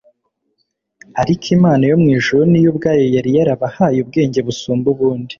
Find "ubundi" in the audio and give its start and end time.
4.93-5.29